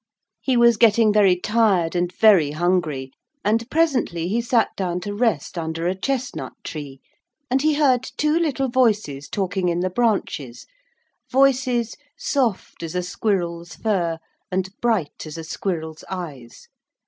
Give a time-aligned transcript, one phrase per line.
[0.41, 3.11] He was getting very tired and very hungry,
[3.45, 7.01] and presently he sat down to rest under a chestnut tree,
[7.51, 10.65] and he heard two little voices talking in the branches,
[11.29, 14.17] voices soft as a squirrel's fur,
[14.51, 16.67] and bright as a squirrel's eyes.